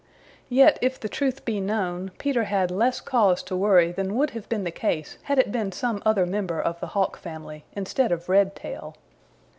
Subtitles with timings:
[0.49, 4.49] Yet if the truth be known, Peter had less cause to worry than would have
[4.49, 8.27] been the case had it been some other member of the Hawk family instead of
[8.27, 8.95] Redtail.